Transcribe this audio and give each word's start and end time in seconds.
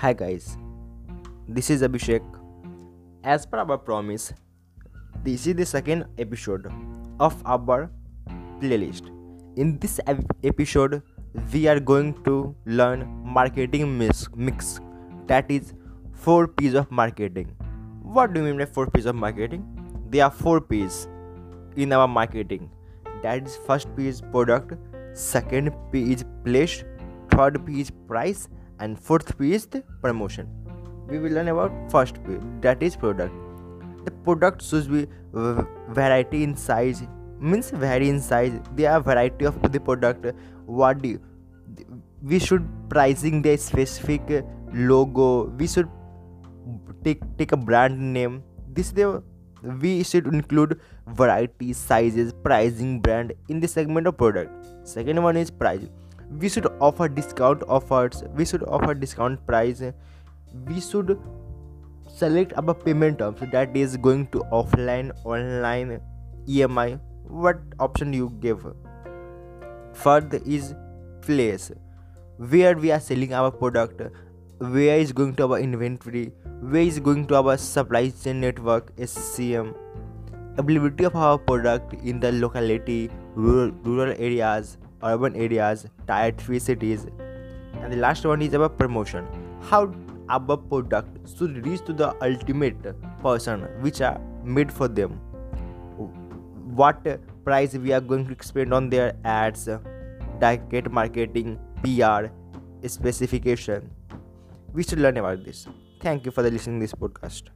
Hi 0.00 0.10
guys, 0.14 0.56
this 1.46 1.68
is 1.68 1.82
Abhishek. 1.86 2.22
As 3.22 3.44
per 3.44 3.58
our 3.58 3.76
promise, 3.76 4.32
this 5.24 5.46
is 5.46 5.56
the 5.56 5.66
second 5.66 6.06
episode 6.16 6.68
of 7.26 7.34
our 7.44 7.90
playlist. 8.62 9.10
In 9.56 9.78
this 9.78 10.00
episode, 10.42 11.02
we 11.52 11.68
are 11.68 11.78
going 11.78 12.14
to 12.28 12.56
learn 12.64 13.06
marketing 13.22 13.98
mix, 13.98 14.80
that 15.26 15.50
is 15.50 15.74
four 16.14 16.48
P's 16.48 16.72
of 16.72 16.90
marketing. 16.90 17.54
What 18.02 18.32
do 18.32 18.40
you 18.40 18.46
mean 18.46 18.56
by 18.56 18.64
four 18.64 18.86
P's 18.86 19.04
of 19.04 19.16
marketing? 19.16 19.66
There 20.08 20.24
are 20.24 20.30
four 20.30 20.62
P's 20.62 21.08
in 21.76 21.92
our 21.92 22.08
marketing. 22.08 22.70
That 23.22 23.46
is 23.46 23.58
first 23.66 23.94
P 23.98 24.08
is 24.08 24.22
product, 24.22 24.72
second 25.12 25.74
P 25.92 26.14
is 26.14 26.24
place, 26.42 26.84
third 27.28 27.62
P 27.66 27.82
is 27.82 27.90
price, 28.08 28.48
and 28.80 28.98
fourth 28.98 29.38
P 29.38 29.52
is 29.54 29.66
the 29.66 29.82
promotion. 30.02 30.48
We 31.08 31.18
will 31.18 31.32
learn 31.32 31.48
about 31.48 31.72
first 31.90 32.22
P 32.24 32.36
that 32.60 32.82
is 32.82 32.96
product. 32.96 33.34
The 34.04 34.10
product 34.10 34.62
should 34.62 34.90
be 34.90 35.06
variety 35.32 36.42
in 36.42 36.56
size 36.56 37.02
means 37.40 37.70
vary 37.70 38.08
in 38.08 38.20
size. 38.20 38.52
There 38.74 38.92
are 38.92 39.00
variety 39.00 39.46
of 39.46 39.60
the 39.72 39.80
product. 39.80 40.26
What 40.66 41.02
do 41.02 41.18
we 42.22 42.38
should 42.38 42.66
pricing 42.88 43.42
the 43.42 43.56
specific 43.56 44.44
logo. 44.72 45.44
We 45.58 45.66
should 45.66 45.88
take 47.04 47.22
take 47.38 47.52
a 47.52 47.56
brand 47.56 48.12
name. 48.12 48.42
This 48.68 48.92
the 48.92 49.22
we 49.62 50.02
should 50.02 50.26
include 50.26 50.80
variety, 51.06 51.72
sizes, 51.72 52.32
pricing, 52.32 53.00
brand 53.00 53.32
in 53.48 53.60
the 53.60 53.68
segment 53.68 54.06
of 54.06 54.16
product. 54.16 54.52
Second 54.84 55.22
one 55.22 55.36
is 55.36 55.50
price. 55.50 55.86
We 56.30 56.48
should 56.48 56.66
offer 56.80 57.08
discount 57.08 57.62
offers. 57.68 58.22
We 58.34 58.44
should 58.44 58.62
offer 58.64 58.94
discount 58.94 59.46
price. 59.46 59.82
We 60.66 60.80
should 60.80 61.18
select 62.08 62.52
our 62.56 62.74
payment 62.74 63.18
terms 63.18 63.40
that 63.52 63.76
is 63.76 63.96
going 63.96 64.28
to 64.28 64.40
offline, 64.52 65.12
online, 65.24 66.00
EMI. 66.48 67.00
What 67.24 67.60
option 67.78 68.12
you 68.12 68.36
give? 68.40 68.66
Third 69.94 70.34
is 70.46 70.74
place 71.20 71.70
where 72.38 72.76
we 72.76 72.90
are 72.90 73.00
selling 73.00 73.34
our 73.34 73.50
product 73.50 74.00
where 74.58 74.98
is 74.98 75.12
going 75.12 75.34
to 75.34 75.44
our 75.46 75.58
inventory 75.58 76.32
where 76.60 76.82
is 76.82 76.98
going 76.98 77.26
to 77.26 77.36
our 77.36 77.56
supply 77.56 78.08
chain 78.22 78.40
network 78.40 78.94
scm 78.96 79.74
availability 80.56 81.04
of 81.04 81.14
our 81.16 81.36
product 81.36 81.92
in 82.02 82.18
the 82.20 82.32
locality 82.32 83.10
rural, 83.34 83.70
rural 83.82 84.14
areas 84.18 84.78
urban 85.02 85.36
areas 85.36 85.86
tier 86.06 86.32
3 86.36 86.58
cities. 86.58 87.06
And 87.82 87.92
the 87.92 87.96
last 87.96 88.24
one 88.24 88.42
is 88.42 88.54
about 88.54 88.78
promotion. 88.78 89.26
How 89.62 89.92
our 90.28 90.56
product 90.56 91.28
should 91.36 91.66
reach 91.66 91.84
to 91.86 91.92
the 91.92 92.14
ultimate 92.22 92.76
person 93.22 93.62
which 93.80 94.00
are 94.00 94.20
made 94.44 94.72
for 94.72 94.88
them. 94.88 95.12
What 96.74 97.04
price 97.44 97.74
we 97.74 97.92
are 97.92 98.00
going 98.00 98.26
to 98.26 98.44
spend 98.44 98.72
on 98.72 98.90
their 98.90 99.14
ads 99.24 99.68
direct 100.38 100.90
marketing 100.90 101.58
pr 101.82 102.26
specification. 102.86 103.90
We 104.72 104.82
should 104.82 105.00
learn 105.00 105.16
about 105.16 105.44
this. 105.44 105.66
Thank 106.00 106.24
you 106.24 106.30
for 106.30 106.42
listening 106.42 106.78
this 106.78 106.92
podcast 106.94 107.50